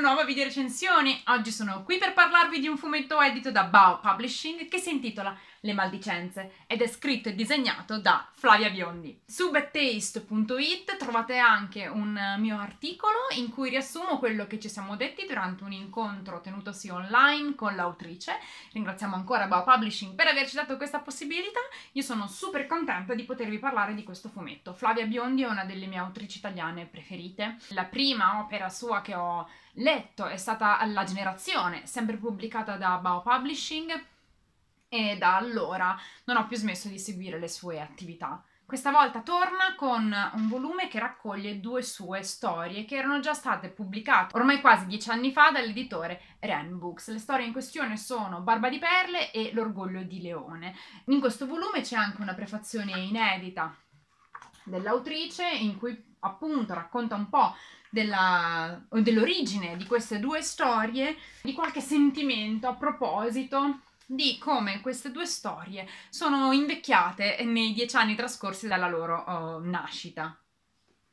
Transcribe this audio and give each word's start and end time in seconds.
nuova 0.00 0.24
video 0.24 0.44
recensione. 0.44 1.20
Oggi 1.26 1.50
sono 1.50 1.82
qui 1.84 1.98
per 1.98 2.14
parlarvi 2.14 2.58
di 2.58 2.68
un 2.68 2.78
fumetto 2.78 3.20
edito 3.20 3.50
da 3.50 3.64
Bao 3.64 4.00
Publishing 4.00 4.66
che 4.68 4.78
si 4.78 4.90
intitola 4.90 5.36
Le 5.62 5.74
maldicenze 5.74 6.52
ed 6.66 6.80
è 6.80 6.86
scritto 6.86 7.28
e 7.28 7.34
disegnato 7.34 7.98
da 7.98 8.26
Flavia 8.32 8.70
Biondi. 8.70 9.20
Su 9.26 9.50
badtaste.it 9.50 10.96
trovate 10.96 11.36
anche 11.36 11.86
un 11.86 12.36
mio 12.38 12.58
articolo 12.58 13.26
in 13.36 13.50
cui 13.50 13.68
riassumo 13.68 14.18
quello 14.18 14.46
che 14.46 14.58
ci 14.58 14.70
siamo 14.70 14.96
detti 14.96 15.26
durante 15.26 15.64
un 15.64 15.72
incontro 15.72 16.40
tenutosi 16.40 16.88
online 16.88 17.54
con 17.56 17.76
l'autrice. 17.76 18.38
Ringraziamo 18.72 19.14
ancora 19.14 19.48
Bao 19.48 19.62
Publishing 19.62 20.14
per 20.14 20.28
averci 20.28 20.56
dato 20.56 20.78
questa 20.78 21.00
possibilità. 21.00 21.60
Io 21.92 22.02
sono 22.02 22.26
super 22.26 22.66
contenta 22.66 23.12
di 23.12 23.24
potervi 23.24 23.58
parlare 23.58 23.92
di 23.92 24.02
questo 24.02 24.30
fumetto. 24.30 24.72
Flavia 24.72 25.04
Biondi 25.04 25.42
è 25.42 25.46
una 25.46 25.66
delle 25.66 25.84
mie 25.84 25.98
autrici 25.98 26.38
italiane 26.38 26.86
preferite. 26.86 27.56
La 27.68 27.84
prima 27.84 28.40
opera 28.40 28.70
sua 28.70 29.02
che 29.02 29.14
ho 29.14 29.46
letto 29.74 30.26
è 30.26 30.38
stata 30.38 30.82
La 30.86 31.04
generazione, 31.04 31.86
sempre 31.86 32.16
pubblicata 32.16 32.76
da 32.76 32.96
Bao 32.96 33.20
Publishing 33.20 34.09
e 34.90 35.16
da 35.16 35.36
allora 35.36 35.96
non 36.24 36.36
ho 36.36 36.46
più 36.46 36.56
smesso 36.56 36.88
di 36.88 36.98
seguire 36.98 37.38
le 37.38 37.48
sue 37.48 37.80
attività. 37.80 38.44
Questa 38.66 38.90
volta 38.90 39.22
torna 39.22 39.74
con 39.76 40.14
un 40.34 40.48
volume 40.48 40.88
che 40.88 40.98
raccoglie 40.98 41.58
due 41.58 41.82
sue 41.82 42.22
storie 42.22 42.84
che 42.84 42.96
erano 42.96 43.18
già 43.18 43.34
state 43.34 43.68
pubblicate 43.68 44.36
ormai 44.36 44.60
quasi 44.60 44.86
dieci 44.86 45.10
anni 45.10 45.32
fa 45.32 45.50
dall'editore 45.50 46.36
Ren 46.38 46.78
Books. 46.78 47.10
Le 47.10 47.18
storie 47.18 47.46
in 47.46 47.52
questione 47.52 47.96
sono 47.96 48.42
Barba 48.42 48.68
di 48.68 48.78
Perle 48.78 49.32
e 49.32 49.50
L'orgoglio 49.52 50.02
di 50.02 50.20
Leone. 50.20 50.76
In 51.06 51.18
questo 51.18 51.46
volume 51.46 51.80
c'è 51.80 51.96
anche 51.96 52.22
una 52.22 52.34
prefazione 52.34 52.92
inedita 53.00 53.74
dell'autrice 54.64 55.48
in 55.48 55.76
cui 55.76 56.16
appunto 56.20 56.74
racconta 56.74 57.16
un 57.16 57.28
po' 57.28 57.54
della, 57.88 58.80
dell'origine 58.88 59.76
di 59.76 59.86
queste 59.86 60.20
due 60.20 60.42
storie, 60.42 61.16
di 61.42 61.54
qualche 61.54 61.80
sentimento 61.80 62.68
a 62.68 62.74
proposito 62.74 63.80
di 64.12 64.38
come 64.38 64.80
queste 64.80 65.12
due 65.12 65.24
storie 65.24 65.86
sono 66.08 66.50
invecchiate 66.50 67.44
nei 67.44 67.72
dieci 67.72 67.94
anni 67.94 68.16
trascorsi 68.16 68.66
dalla 68.66 68.88
loro 68.88 69.22
oh, 69.22 69.60
nascita. 69.60 70.36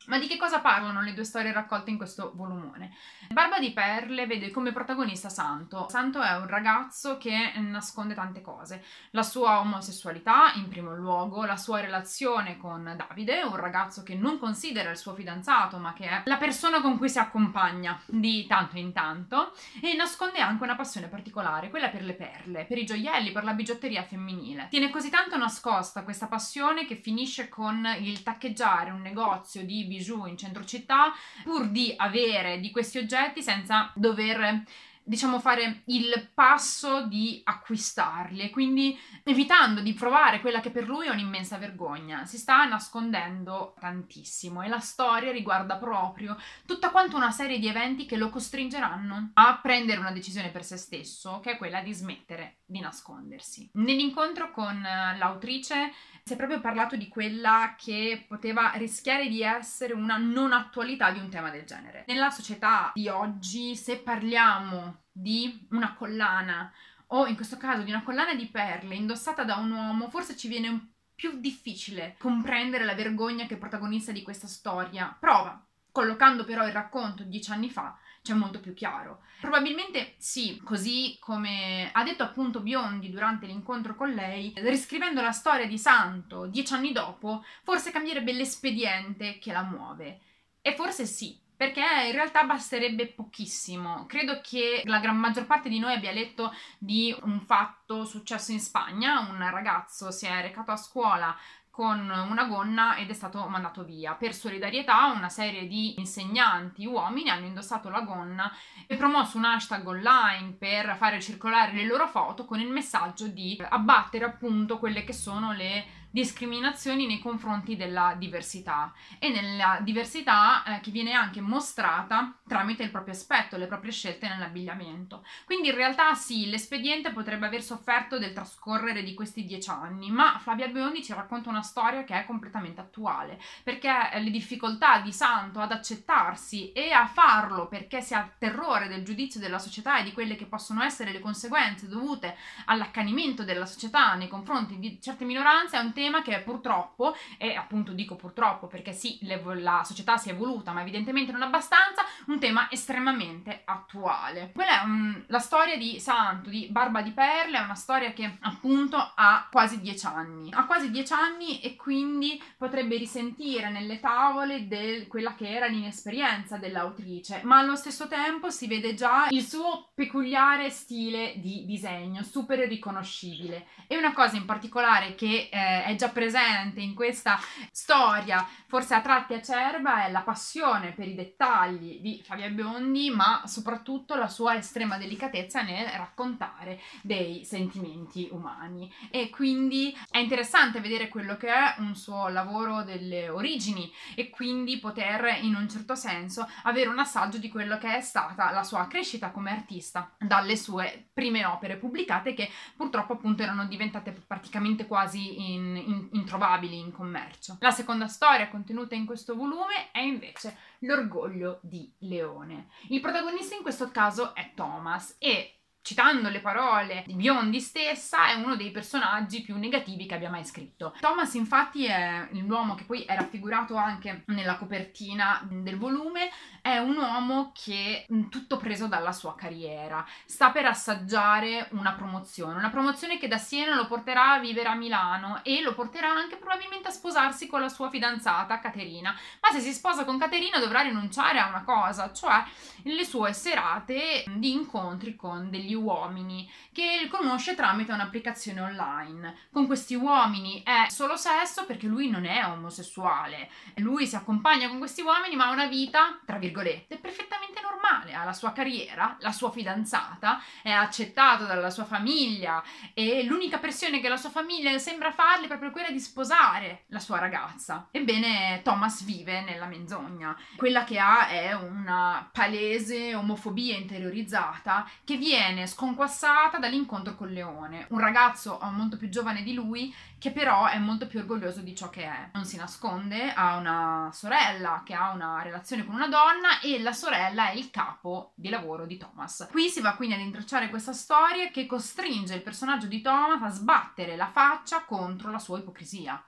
Ma 0.07 0.19
di 0.19 0.27
che 0.27 0.37
cosa 0.37 0.61
parlano 0.61 1.01
le 1.01 1.13
due 1.13 1.25
storie 1.25 1.51
raccolte 1.51 1.89
in 1.89 1.97
questo 1.97 2.31
volumone? 2.33 2.95
Barba 3.29 3.59
di 3.59 3.73
Perle 3.73 4.25
vede 4.25 4.51
come 4.51 4.71
protagonista 4.71 5.27
Santo. 5.27 5.87
Santo 5.89 6.21
è 6.21 6.33
un 6.37 6.47
ragazzo 6.47 7.17
che 7.17 7.51
nasconde 7.57 8.13
tante 8.13 8.39
cose. 8.39 8.85
La 9.11 9.21
sua 9.21 9.59
omosessualità, 9.59 10.53
in 10.55 10.69
primo 10.69 10.95
luogo, 10.95 11.43
la 11.43 11.57
sua 11.57 11.81
relazione 11.81 12.55
con 12.55 12.93
Davide, 12.95 13.41
un 13.41 13.57
ragazzo 13.57 14.03
che 14.03 14.15
non 14.15 14.39
considera 14.39 14.91
il 14.91 14.97
suo 14.97 15.13
fidanzato, 15.13 15.77
ma 15.77 15.91
che 15.91 16.07
è 16.07 16.21
la 16.23 16.37
persona 16.37 16.79
con 16.79 16.97
cui 16.97 17.09
si 17.09 17.19
accompagna 17.19 17.99
di 18.05 18.47
tanto 18.47 18.77
in 18.77 18.93
tanto, 18.93 19.51
e 19.81 19.93
nasconde 19.93 20.39
anche 20.39 20.63
una 20.63 20.75
passione 20.75 21.07
particolare, 21.07 21.69
quella 21.69 21.89
per 21.89 22.03
le 22.03 22.13
perle, 22.13 22.63
per 22.63 22.77
i 22.77 22.85
gioielli, 22.85 23.33
per 23.33 23.43
la 23.43 23.53
bigiotteria 23.53 24.03
femminile. 24.03 24.67
Tiene 24.69 24.89
così 24.89 25.09
tanto 25.09 25.35
nascosta 25.35 26.03
questa 26.03 26.27
passione 26.27 26.85
che 26.85 26.95
finisce 26.95 27.49
con 27.49 27.85
il 27.99 28.23
taccheggiare 28.23 28.91
un 28.91 29.01
negozio 29.01 29.65
di 29.65 29.95
bijou 29.97 30.25
in 30.27 30.37
centro 30.37 30.63
città 30.63 31.13
pur 31.43 31.67
di 31.69 31.93
avere 31.97 32.59
di 32.59 32.71
questi 32.71 32.97
oggetti 32.97 33.41
senza 33.41 33.91
dover 33.95 34.63
diciamo 35.07 35.39
fare 35.39 35.83
il 35.85 36.29
passo 36.33 37.05
di 37.07 37.39
acquistarli 37.41 38.41
e 38.41 38.49
quindi 38.49 38.99
evitando 39.23 39.79
di 39.79 39.93
provare 39.93 40.41
quella 40.41 40.59
che 40.59 40.69
per 40.69 40.85
lui 40.85 41.07
è 41.07 41.11
un'immensa 41.11 41.57
vergogna. 41.57 42.25
Si 42.25 42.37
sta 42.37 42.65
nascondendo 42.65 43.73
tantissimo 43.79 44.63
e 44.63 44.67
la 44.67 44.79
storia 44.79 45.31
riguarda 45.31 45.77
proprio 45.77 46.37
tutta 46.65 46.89
quanta 46.89 47.15
una 47.15 47.31
serie 47.31 47.57
di 47.57 47.67
eventi 47.67 48.05
che 48.05 48.17
lo 48.17 48.29
costringeranno 48.29 49.31
a 49.35 49.59
prendere 49.61 49.99
una 49.99 50.11
decisione 50.11 50.49
per 50.49 50.65
se 50.65 50.75
stesso, 50.75 51.39
che 51.39 51.51
è 51.51 51.57
quella 51.57 51.79
di 51.81 51.93
smettere 51.93 52.56
di 52.67 52.79
nascondersi. 52.81 53.69
Nell'incontro 53.73 54.51
con 54.51 54.81
l'autrice 54.81 55.93
si 56.23 56.33
è 56.33 56.35
proprio 56.35 56.59
parlato 56.59 56.97
di 56.97 57.07
quella 57.07 57.75
che 57.77 58.25
poteva 58.27 58.73
rischiare 58.75 59.29
di 59.29 59.41
essere 59.41 59.93
una 59.93 60.17
non 60.17 60.51
attualità 60.51 61.11
di 61.11 61.19
un 61.19 61.29
tema 61.29 61.49
del 61.49 61.63
genere. 61.63 62.03
Nella 62.07 62.29
società 62.29 62.91
di 62.93 63.07
oggi, 63.07 63.75
se 63.75 63.97
parliamo 63.97 65.05
di 65.11 65.65
una 65.71 65.93
collana 65.93 66.71
o 67.07 67.25
in 67.25 67.35
questo 67.35 67.55
caso 67.55 67.83
di 67.83 67.91
una 67.91 68.03
collana 68.03 68.35
di 68.35 68.47
perle 68.47 68.95
indossata 68.95 69.45
da 69.45 69.55
un 69.55 69.71
uomo, 69.71 70.09
forse 70.09 70.35
ci 70.35 70.49
viene 70.49 70.91
più 71.15 71.39
difficile 71.39 72.15
comprendere 72.19 72.83
la 72.83 72.93
vergogna 72.93 73.47
che 73.47 73.55
è 73.55 73.57
protagonista 73.57 74.11
di 74.11 74.21
questa 74.21 74.45
storia. 74.45 75.15
Prova, 75.19 75.66
collocando 75.97 76.43
però 76.43 76.63
il 76.67 76.73
racconto 76.73 77.23
dieci 77.23 77.51
anni 77.51 77.71
fa, 77.71 77.97
c'è 78.21 78.35
molto 78.35 78.59
più 78.59 78.75
chiaro. 78.75 79.21
Probabilmente 79.41 80.13
sì, 80.19 80.61
così 80.63 81.17
come 81.19 81.89
ha 81.91 82.03
detto 82.03 82.21
appunto 82.21 82.59
Biondi 82.59 83.09
durante 83.09 83.47
l'incontro 83.47 83.95
con 83.95 84.11
lei, 84.11 84.53
riscrivendo 84.57 85.23
la 85.23 85.31
storia 85.31 85.65
di 85.65 85.79
Santo 85.79 86.45
dieci 86.45 86.71
anni 86.75 86.91
dopo, 86.91 87.43
forse 87.63 87.89
cambierebbe 87.89 88.31
l'espediente 88.31 89.39
che 89.39 89.51
la 89.51 89.63
muove. 89.63 90.19
E 90.61 90.75
forse 90.75 91.07
sì, 91.07 91.35
perché 91.55 91.81
in 91.81 92.11
realtà 92.11 92.43
basterebbe 92.43 93.07
pochissimo. 93.07 94.05
Credo 94.05 94.39
che 94.43 94.83
la 94.85 94.99
gran 94.99 95.17
maggior 95.17 95.47
parte 95.47 95.67
di 95.67 95.79
noi 95.79 95.95
abbia 95.95 96.11
letto 96.11 96.53
di 96.77 97.15
un 97.23 97.41
fatto 97.41 98.05
successo 98.05 98.51
in 98.51 98.59
Spagna, 98.59 99.21
un 99.21 99.39
ragazzo 99.49 100.11
si 100.11 100.27
è 100.27 100.41
recato 100.43 100.69
a 100.69 100.77
scuola 100.77 101.35
con 101.77 102.09
una 102.09 102.45
gonna 102.45 102.95
ed 102.95 103.11
è 103.11 103.13
stato 103.13 103.47
mandato 103.47 103.83
via. 103.83 104.15
Per 104.15 104.33
solidarietà 104.33 105.11
una 105.15 105.29
serie 105.29 105.67
di 105.67 105.99
insegnanti 105.99 106.87
uomini 106.87 107.29
hanno 107.29 107.45
indossato 107.45 107.89
la 107.89 108.01
gonna 108.01 108.51
e 108.87 108.95
promosso 108.95 109.37
un 109.37 109.45
hashtag 109.45 109.85
online 109.85 110.53
per 110.53 110.95
fare 110.97 111.21
circolare 111.21 111.73
le 111.73 111.85
loro 111.85 112.07
foto 112.07 112.45
con 112.45 112.59
il 112.59 112.71
messaggio 112.71 113.27
di 113.27 113.63
abbattere 113.69 114.25
appunto 114.25 114.79
quelle 114.79 115.03
che 115.03 115.13
sono 115.13 115.51
le 115.51 115.85
discriminazioni 116.17 117.05
nei 117.05 117.19
confronti 117.19 117.75
della 117.75 118.15
diversità 118.17 118.91
e 119.19 119.29
nella 119.29 119.77
diversità 119.81 120.63
eh, 120.63 120.79
che 120.79 120.89
viene 120.89 121.13
anche 121.13 121.41
mostrata 121.41 122.33
tramite 122.47 122.81
il 122.81 122.89
proprio 122.89 123.13
aspetto, 123.13 123.55
le 123.55 123.67
proprie 123.67 123.91
scelte 123.91 124.27
nell'abbigliamento. 124.27 125.23
Quindi 125.45 125.67
in 125.67 125.75
realtà 125.75 126.15
sì, 126.15 126.49
l'espediente 126.49 127.11
potrebbe 127.11 127.45
aver 127.45 127.61
sofferto 127.61 128.17
del 128.17 128.33
trascorrere 128.33 129.03
di 129.03 129.13
questi 129.13 129.45
dieci 129.45 129.69
anni, 129.69 130.09
ma 130.09 130.39
Flavia 130.39 130.67
Biondi 130.69 131.03
ci 131.03 131.13
racconta 131.13 131.49
una 131.49 131.61
storia 131.61 132.03
che 132.03 132.19
è 132.19 132.25
completamente 132.25 132.81
attuale, 132.81 133.39
perché 133.61 133.91
le 134.15 134.31
difficoltà 134.31 134.99
di 135.01 135.13
Santo 135.13 135.59
ad 135.59 135.71
accettarsi 135.71 136.71
e 136.71 136.91
a 136.93 137.05
farlo 137.05 137.67
perché 137.67 138.01
si 138.01 138.15
ha 138.15 138.27
terrore 138.39 138.87
del 138.87 139.03
giudizio 139.03 139.39
della 139.39 139.59
società 139.59 139.99
e 139.99 140.03
di 140.03 140.13
quelle 140.13 140.35
che 140.35 140.45
possono 140.45 140.81
essere 140.81 141.11
le 141.11 141.19
conseguenze 141.19 141.87
dovute 141.87 142.35
all'accanimento 142.65 143.43
della 143.43 143.67
società 143.67 144.15
nei 144.15 144.27
confronti 144.27 144.79
di 144.79 144.99
certe 144.99 145.23
minoranze 145.23 145.77
è 145.77 145.79
un 145.79 145.93
tema 145.93 146.06
che 146.21 146.39
purtroppo, 146.39 147.15
e 147.37 147.55
appunto 147.55 147.91
dico 147.91 148.15
purtroppo 148.15 148.67
perché 148.67 148.91
sì, 148.93 149.19
la 149.21 149.83
società 149.83 150.17
si 150.17 150.29
è 150.29 150.33
evoluta, 150.33 150.71
ma 150.71 150.81
evidentemente 150.81 151.31
non 151.31 151.41
abbastanza, 151.41 152.03
un 152.27 152.39
tema 152.39 152.69
estremamente 152.69 153.61
attuale. 153.65 154.51
Quella 154.53 154.81
è 154.81 154.83
um, 154.83 155.23
la 155.27 155.39
storia 155.39 155.77
di 155.77 155.99
Santo, 155.99 156.49
di 156.49 156.67
Barba 156.69 157.01
di 157.01 157.11
Perle, 157.11 157.57
è 157.57 157.63
una 157.63 157.75
storia 157.75 158.11
che 158.11 158.37
appunto 158.41 158.97
ha 158.97 159.47
quasi 159.51 159.79
dieci 159.81 160.05
anni. 160.05 160.51
Ha 160.53 160.65
quasi 160.65 160.91
dieci 160.91 161.13
anni 161.13 161.61
e 161.61 161.75
quindi 161.75 162.41
potrebbe 162.57 162.97
risentire 162.97 163.69
nelle 163.69 163.99
tavole 163.99 164.67
del, 164.67 165.07
quella 165.07 165.35
che 165.35 165.49
era 165.49 165.67
l'inesperienza 165.67 166.57
dell'autrice, 166.57 167.41
ma 167.43 167.59
allo 167.59 167.75
stesso 167.75 168.07
tempo 168.07 168.49
si 168.49 168.67
vede 168.67 168.93
già 168.93 169.27
il 169.29 169.43
suo 169.43 169.89
peculiare 169.93 170.69
stile 170.69 171.33
di 171.37 171.65
disegno, 171.65 172.23
super 172.23 172.59
riconoscibile. 172.59 173.67
E 173.87 173.97
una 173.97 174.13
cosa 174.13 174.37
in 174.37 174.45
particolare 174.45 175.15
che 175.15 175.49
eh, 175.51 175.83
è 175.83 175.95
già 175.97 176.09
presente 176.09 176.79
in 176.79 176.93
questa 176.93 177.37
storia, 177.71 178.47
forse 178.67 178.93
a 178.93 179.01
tratti 179.01 179.33
acerba, 179.33 180.05
è 180.05 180.11
la 180.11 180.21
passione 180.21 180.91
per 180.91 181.07
i 181.07 181.15
dettagli 181.15 181.99
di 181.99 182.21
Fabia 182.23 182.49
Biondi, 182.49 183.09
ma 183.09 183.43
soprattutto 183.45 184.15
la 184.15 184.29
sua 184.29 184.55
estrema 184.55 184.97
delicatezza 184.97 185.61
nel 185.61 185.87
raccontare 185.87 186.79
dei 187.01 187.43
sentimenti 187.43 188.29
umani. 188.31 188.91
E 189.09 189.29
quindi 189.29 189.95
è 190.09 190.19
interessante 190.19 190.79
vedere 190.79 191.09
quello 191.09 191.35
che 191.35 191.47
è 191.47 191.75
un 191.79 191.95
suo 191.95 192.29
lavoro 192.29 192.83
delle 192.83 193.29
origini 193.29 193.91
e 194.15 194.29
quindi 194.29 194.79
poter 194.79 195.39
in 195.41 195.55
un 195.55 195.67
certo 195.67 195.95
senso 195.95 196.47
avere 196.63 196.89
un 196.89 196.99
assaggio 196.99 197.37
di 197.37 197.49
quello 197.49 197.77
che 197.77 197.97
è 197.97 198.01
stata 198.01 198.51
la 198.51 198.63
sua 198.63 198.87
crescita 198.87 199.31
come 199.31 199.51
artista 199.51 200.11
dalle 200.19 200.55
sue 200.55 201.09
prime 201.13 201.45
opere 201.45 201.77
pubblicate 201.77 202.33
che 202.33 202.49
purtroppo 202.75 203.13
appunto 203.13 203.43
erano 203.43 203.65
diventate 203.65 204.11
praticamente 204.11 204.85
quasi 204.85 205.53
in 205.53 205.76
in, 205.79 206.09
introvabili 206.13 206.77
in 206.77 206.91
commercio. 206.91 207.57
La 207.59 207.71
seconda 207.71 208.07
storia 208.07 208.49
contenuta 208.49 208.95
in 208.95 209.05
questo 209.05 209.35
volume 209.35 209.91
è 209.91 209.99
invece 209.99 210.57
L'orgoglio 210.79 211.59
di 211.61 211.91
Leone. 211.99 212.69
Il 212.89 213.01
protagonista 213.01 213.55
in 213.55 213.61
questo 213.61 213.89
caso 213.89 214.35
è 214.35 214.51
Thomas 214.53 215.15
e 215.17 215.56
citando 215.87 216.27
le 216.27 216.41
parole 216.41 217.03
di 217.05 217.13
Biondi 217.13 217.61
stessa, 217.61 218.27
è 218.27 218.33
uno 218.33 218.57
dei 218.57 218.71
personaggi 218.71 219.41
più 219.41 219.55
negativi 219.55 220.05
che 220.05 220.15
abbia 220.15 220.29
mai 220.29 220.43
scritto. 220.43 220.93
Thomas, 220.99 221.33
infatti, 221.35 221.85
è 221.85 222.27
l'uomo 222.31 222.75
che 222.75 222.83
poi 222.83 223.03
è 223.03 223.15
raffigurato 223.15 223.77
anche 223.77 224.23
nella 224.25 224.57
copertina 224.57 225.47
del 225.49 225.77
volume, 225.77 226.29
è 226.61 226.77
un 226.77 226.97
uomo 226.97 227.53
che 227.53 228.05
tutto 228.29 228.57
preso 228.57 228.87
dalla 228.87 229.13
sua 229.13 229.33
carriera, 229.35 230.05
sta 230.25 230.49
per 230.49 230.65
assaggiare 230.65 231.69
una 231.71 231.93
promozione, 231.93 232.57
una 232.57 232.69
promozione 232.69 233.17
che 233.17 233.29
da 233.29 233.37
Siena 233.37 233.73
lo 233.73 233.87
porterà 233.87 234.33
a 234.33 234.39
vivere 234.39 234.67
a 234.67 234.75
Milano 234.75 235.39
e 235.45 235.61
lo 235.61 235.73
porterà 235.73 236.09
anche 236.09 236.35
probabilmente 236.35 236.89
a 236.89 236.91
sposarsi 236.91 237.47
con 237.47 237.61
la 237.61 237.69
sua 237.69 237.89
fidanzata 237.89 238.59
Caterina. 238.59 239.15
Ma 239.39 239.51
se 239.53 239.61
si 239.61 239.71
sposa 239.71 240.03
con 240.03 240.19
Caterina 240.19 240.59
dovrà 240.59 240.81
rinunciare 240.81 241.39
a 241.39 241.47
una 241.47 241.63
cosa, 241.63 242.11
cioè 242.11 242.43
le 242.83 243.05
sue 243.05 243.31
serate 243.31 244.25
di 244.35 244.51
incontri 244.51 245.15
con 245.15 245.49
degli 245.49 245.75
uomini 245.77 246.49
che 246.73 247.07
conosce 247.09 247.55
tramite 247.55 247.91
un'applicazione 247.91 248.61
online. 248.61 249.35
Con 249.51 249.65
questi 249.65 249.95
uomini 249.95 250.61
è 250.63 250.87
solo 250.89 251.15
sesso 251.15 251.65
perché 251.65 251.87
lui 251.87 252.09
non 252.09 252.25
è 252.25 252.45
omosessuale. 252.45 253.49
Lui 253.75 254.05
si 254.05 254.15
accompagna 254.15 254.67
con 254.67 254.77
questi 254.77 255.01
uomini 255.01 255.35
ma 255.35 255.47
ha 255.47 255.51
una 255.51 255.67
vita, 255.67 256.19
tra 256.25 256.37
virgolette, 256.37 256.97
perfettamente 256.97 257.61
normale. 257.61 258.13
Ha 258.13 258.23
la 258.23 258.33
sua 258.33 258.51
carriera, 258.51 259.15
la 259.19 259.31
sua 259.31 259.51
fidanzata, 259.51 260.41
è 260.61 260.71
accettato 260.71 261.45
dalla 261.45 261.69
sua 261.69 261.85
famiglia 261.85 262.63
e 262.93 263.23
l'unica 263.23 263.57
pressione 263.59 263.99
che 263.99 264.09
la 264.09 264.17
sua 264.17 264.29
famiglia 264.29 264.77
sembra 264.77 265.11
fargli 265.11 265.45
è 265.45 265.47
proprio 265.47 265.71
quella 265.71 265.89
di 265.89 265.99
sposare 265.99 266.83
la 266.87 266.99
sua 266.99 267.19
ragazza. 267.19 267.87
Ebbene, 267.91 268.61
Thomas 268.63 269.03
vive 269.03 269.41
nella 269.41 269.65
menzogna. 269.65 270.35
Quella 270.55 270.83
che 270.83 270.99
ha 270.99 271.27
è 271.27 271.53
una 271.53 272.29
palese 272.31 273.15
omofobia 273.15 273.75
interiorizzata 273.77 274.89
che 275.03 275.17
viene 275.17 275.66
sconquassata 275.67 276.57
dall'incontro 276.57 277.15
con 277.15 277.29
Leone, 277.29 277.85
un 277.89 277.99
ragazzo 277.99 278.59
molto 278.71 278.97
più 278.97 279.09
giovane 279.09 279.43
di 279.43 279.53
lui 279.53 279.93
che 280.17 280.31
però 280.31 280.65
è 280.65 280.79
molto 280.79 281.07
più 281.07 281.19
orgoglioso 281.19 281.61
di 281.61 281.75
ciò 281.75 281.89
che 281.89 282.03
è. 282.03 282.29
Non 282.33 282.45
si 282.45 282.57
nasconde, 282.57 283.31
ha 283.33 283.57
una 283.57 284.09
sorella 284.13 284.81
che 284.83 284.93
ha 284.93 285.11
una 285.11 285.41
relazione 285.43 285.85
con 285.85 285.95
una 285.95 286.07
donna 286.07 286.59
e 286.61 286.79
la 286.79 286.93
sorella 286.93 287.49
è 287.49 287.55
il 287.55 287.69
capo 287.69 288.33
di 288.35 288.49
lavoro 288.49 288.85
di 288.85 288.97
Thomas. 288.97 289.47
Qui 289.51 289.69
si 289.69 289.81
va 289.81 289.95
quindi 289.95 290.15
ad 290.15 290.21
intrecciare 290.21 290.69
questa 290.69 290.93
storia 290.93 291.49
che 291.51 291.65
costringe 291.65 292.33
il 292.33 292.41
personaggio 292.41 292.87
di 292.87 293.01
Thomas 293.01 293.41
a 293.43 293.49
sbattere 293.49 294.15
la 294.15 294.27
faccia 294.27 294.83
contro 294.85 295.29
la 295.29 295.39
sua 295.39 295.59
ipocrisia. 295.59 296.23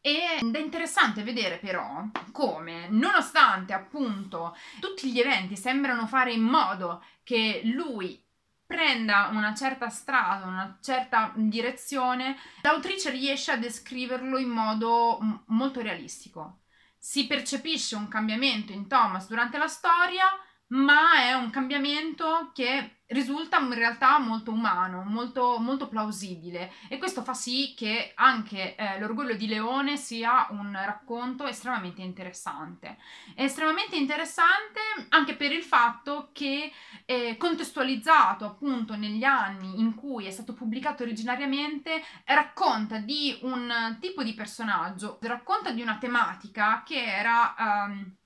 Ed 0.00 0.54
è 0.54 0.58
interessante 0.60 1.24
vedere 1.24 1.58
però 1.58 2.04
come, 2.30 2.88
nonostante 2.88 3.72
appunto 3.72 4.56
tutti 4.78 5.10
gli 5.10 5.18
eventi 5.18 5.56
sembrano 5.56 6.06
fare 6.06 6.32
in 6.32 6.42
modo 6.42 7.02
che 7.24 7.62
lui 7.64 8.24
prenda 8.66 9.28
una 9.32 9.54
certa 9.54 9.88
strada, 9.88 10.46
una 10.46 10.78
certa 10.82 11.32
direzione, 11.36 12.36
l'autrice 12.62 13.10
riesce 13.10 13.52
a 13.52 13.56
descriverlo 13.56 14.38
in 14.38 14.48
modo 14.48 15.44
molto 15.46 15.80
realistico. 15.80 16.62
Si 16.98 17.26
percepisce 17.26 17.94
un 17.94 18.08
cambiamento 18.08 18.72
in 18.72 18.88
Thomas 18.88 19.28
durante 19.28 19.58
la 19.58 19.68
storia, 19.68 20.24
ma 20.68 21.22
è 21.22 21.32
un 21.34 21.50
cambiamento 21.50 22.50
che 22.52 22.96
risulta 23.08 23.58
in 23.60 23.72
realtà 23.72 24.18
molto 24.18 24.50
umano, 24.50 25.04
molto, 25.04 25.58
molto 25.60 25.86
plausibile 25.86 26.72
e 26.88 26.98
questo 26.98 27.22
fa 27.22 27.34
sì 27.34 27.72
che 27.76 28.12
anche 28.16 28.74
eh, 28.74 28.98
l'orgoglio 28.98 29.34
di 29.34 29.46
Leone 29.46 29.96
sia 29.96 30.48
un 30.50 30.72
racconto 30.72 31.46
estremamente 31.46 32.02
interessante. 32.02 32.98
È 33.34 33.42
estremamente 33.42 33.94
interessante 33.94 34.80
anche 35.10 35.36
per 35.36 35.52
il 35.52 35.62
fatto 35.62 36.30
che 36.32 36.72
è 37.04 37.36
contestualizzato 37.36 38.44
appunto 38.44 38.96
negli 38.96 39.24
anni 39.24 39.78
in 39.78 39.94
cui 39.94 40.26
è 40.26 40.30
stato 40.30 40.52
pubblicato 40.52 41.04
originariamente 41.04 42.02
racconta 42.24 42.98
di 42.98 43.38
un 43.42 43.98
tipo 44.00 44.24
di 44.24 44.34
personaggio, 44.34 45.18
racconta 45.22 45.70
di 45.70 45.80
una 45.80 45.98
tematica 45.98 46.82
che 46.84 47.04
era 47.04 47.54
um, 47.56 48.16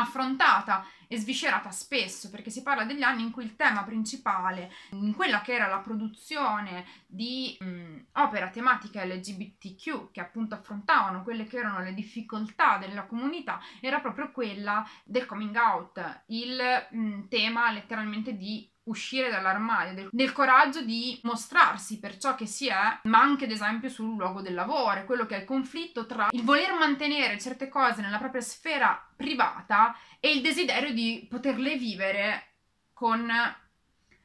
affrontata 0.00 0.84
e 1.08 1.16
sviscerata 1.18 1.70
spesso 1.70 2.28
perché 2.28 2.50
si 2.50 2.62
parla 2.62 2.84
degli 2.84 3.02
anni 3.02 3.22
in 3.22 3.30
cui 3.30 3.44
il 3.44 3.56
tema 3.56 3.82
principale 3.82 4.70
in 4.90 5.14
quella 5.14 5.40
che 5.40 5.54
era 5.54 5.66
la 5.66 5.78
produzione 5.78 6.84
di 7.06 7.56
mh, 7.58 8.06
opera 8.12 8.48
tematica 8.48 9.04
LGBTQ 9.04 10.10
che 10.10 10.20
appunto 10.20 10.54
affrontavano 10.54 11.22
quelle 11.22 11.46
che 11.46 11.56
erano 11.56 11.80
le 11.82 11.94
difficoltà 11.94 12.76
della 12.76 13.06
comunità 13.06 13.58
era 13.80 14.00
proprio 14.00 14.30
quella 14.30 14.86
del 15.04 15.24
coming 15.24 15.56
out 15.56 16.24
il 16.26 16.86
mh, 16.90 17.28
tema 17.28 17.72
letteralmente 17.72 18.36
di 18.36 18.70
uscire 18.88 19.30
dall'armadio, 19.30 20.08
del, 20.10 20.32
coraggio 20.32 20.82
di 20.82 21.18
mostrarsi 21.22 21.98
per 21.98 22.16
ciò 22.16 22.34
che 22.34 22.46
si 22.46 22.68
è, 22.68 23.00
ma 23.04 23.20
anche 23.20 23.44
ad 23.44 23.50
esempio 23.50 23.88
sul 23.88 24.16
luogo 24.16 24.40
del 24.40 24.54
lavoro, 24.54 25.04
quello 25.04 25.26
che 25.26 25.36
è 25.36 25.40
il 25.40 25.44
conflitto 25.44 26.06
tra 26.06 26.28
il 26.30 26.42
voler 26.42 26.72
mantenere 26.72 27.38
certe 27.38 27.68
cose 27.68 28.02
nella 28.02 28.18
propria 28.18 28.40
sfera 28.40 29.08
privata 29.16 29.96
e 30.20 30.32
il 30.32 30.42
desiderio 30.42 30.92
di 30.92 31.26
poterle 31.28 31.76
vivere 31.76 32.54
con 32.92 33.26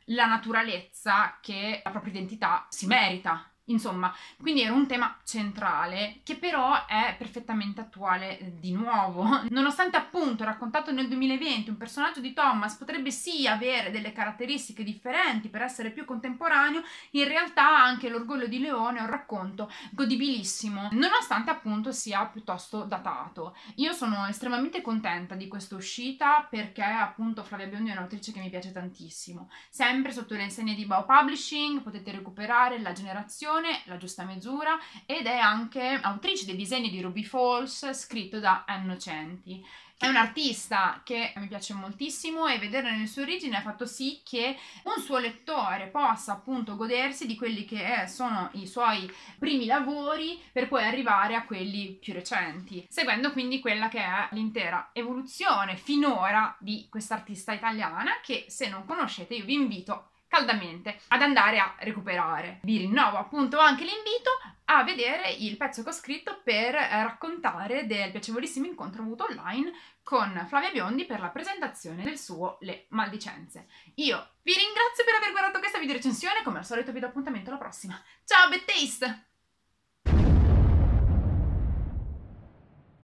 la 0.08 0.26
naturalezza 0.26 1.38
che 1.42 1.82
la 1.84 1.92
propria 1.92 2.14
identità 2.14 2.66
si 2.70 2.88
merita. 2.88 3.53
Insomma, 3.68 4.14
quindi 4.42 4.62
era 4.62 4.74
un 4.74 4.88
tema 4.88 5.18
centrale 5.24 6.20
che 6.24 6.36
però 6.36 6.86
è 6.86 7.16
perfettamente 7.18 7.80
attuale 7.80 8.38
eh, 8.38 8.60
di 8.60 8.74
nuovo. 8.74 9.24
Nonostante 9.50 9.96
appunto 9.96 10.44
raccontato 10.44 10.92
nel 10.92 11.08
2020 11.08 11.70
un 11.70 11.78
personaggio 11.78 12.20
di 12.20 12.34
Thomas 12.34 12.76
potrebbe 12.76 13.10
sì 13.10 13.48
avere 13.48 13.90
delle 13.90 14.12
caratteristiche 14.12 14.84
differenti 14.84 15.48
per 15.48 15.62
essere 15.62 15.92
più 15.92 16.04
contemporaneo, 16.04 16.84
in 17.12 17.26
realtà 17.26 17.82
anche 17.82 18.10
l'orgoglio 18.10 18.48
di 18.48 18.60
Leone 18.60 19.00
è 19.00 19.02
un 19.02 19.10
racconto 19.10 19.72
godibilissimo, 19.92 20.90
nonostante 20.92 21.50
appunto 21.50 21.94
sia 21.94 22.26
piuttosto 22.26 22.84
datato. 22.84 23.56
Io 23.76 23.94
sono 23.94 24.26
estremamente 24.28 24.82
contenta 24.82 25.36
di 25.36 25.48
questa 25.48 25.76
uscita 25.76 26.46
perché 26.50 26.84
appunto 26.84 27.44
Flavia 27.44 27.68
Biondi 27.68 27.92
è 27.92 27.94
un'autrice 27.94 28.34
che 28.34 28.42
mi 28.42 28.50
piace 28.50 28.74
tantissimo. 28.74 29.50
Sempre 29.70 30.12
sotto 30.12 30.34
le 30.34 30.44
insegne 30.44 30.76
di 30.76 30.86
Bao 30.86 31.06
Publishing 31.06 31.82
potete 31.82 32.12
recuperare 32.12 32.80
La 32.80 32.92
generazione 32.92 33.52
La 33.86 33.98
giusta 33.98 34.24
misura 34.24 34.80
ed 35.06 35.28
è 35.28 35.38
anche 35.38 36.00
autrice 36.02 36.46
dei 36.46 36.56
disegni 36.56 36.90
di 36.90 37.02
Ruby 37.02 37.22
Falls 37.22 37.92
scritto 37.92 38.40
da 38.40 38.66
Innocenti. 38.68 39.64
È 39.96 40.08
un 40.08 40.16
artista 40.16 41.02
che 41.04 41.34
mi 41.36 41.48
piace 41.48 41.76
moltissimo 41.76 42.48
e 42.48 42.58
vederla 42.58 42.90
nelle 42.90 43.06
sue 43.06 43.22
origini 43.22 43.56
ha 43.56 43.62
fatto 43.62 43.86
sì 43.86 44.22
che 44.24 44.58
un 44.86 45.00
suo 45.00 45.20
lettore 45.20 45.86
possa 45.86 46.32
appunto 46.32 46.76
godersi 46.76 47.28
di 47.28 47.38
quelli 47.38 47.64
che 47.64 48.06
sono 48.08 48.50
i 48.54 48.66
suoi 48.66 49.08
primi 49.38 49.66
lavori 49.66 50.42
per 50.52 50.68
poi 50.68 50.84
arrivare 50.84 51.36
a 51.36 51.46
quelli 51.46 51.92
più 52.02 52.12
recenti, 52.12 52.88
seguendo 52.90 53.32
quindi 53.32 53.60
quella 53.60 53.88
che 53.88 54.00
è 54.00 54.30
l'intera 54.32 54.90
evoluzione 54.94 55.78
finora 55.78 56.56
di 56.60 56.88
questa 56.90 57.14
artista 57.14 57.54
italiana 57.54 58.14
che 58.24 58.46
se 58.48 58.68
non 58.70 58.86
conoscete 58.86 59.36
io 59.36 59.46
vi 59.46 59.54
invito 59.54 60.08
caldamente 60.34 61.00
ad 61.10 61.22
andare 61.22 61.60
a 61.60 61.76
recuperare. 61.82 62.60
Vi 62.64 62.78
rinnovo 62.80 63.18
appunto 63.18 63.60
anche 63.60 63.84
l'invito 63.84 64.32
a 64.66 64.84
vedere 64.84 65.30
il 65.30 65.58
pezzo 65.58 65.84
che 65.84 65.90
ho 65.90 65.94
scritto 65.94 66.42
per 66.44 66.74
eh, 66.74 67.04
raccontare 67.04 67.86
del 67.86 68.10
piacevolissimo 68.10 68.66
incontro 68.66 69.04
avuto 69.04 69.26
online 69.30 69.72
con 70.02 70.44
Flavia 70.50 70.72
Biondi 70.72 71.06
per 71.06 71.20
la 71.20 71.30
presentazione 71.30 72.04
del 72.04 72.18
suo 72.18 72.58
Le 72.62 72.88
Maldicenze. 72.90 73.68
Io 73.96 74.30
vi 74.42 74.54
ringrazio 74.54 75.04
per 75.06 75.14
aver 75.14 75.32
guardato 75.32 75.60
questa 75.60 75.78
video 75.78 75.94
recensione, 75.94 76.42
come 76.42 76.58
al 76.58 76.66
solito 76.66 76.92
vi 76.92 77.00
do 77.00 77.06
appuntamento 77.06 77.52
alla 77.52 77.60
prossima. 77.60 78.02
Ciao, 78.26 78.50
Taste! 78.66 79.33